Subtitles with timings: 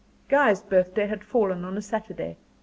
[0.29, 2.37] Guy's birthday had fallen on a Saturday.